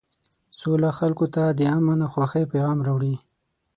[0.59, 3.15] سوله خلکو ته د امن او خوښۍ پیغام راوړي.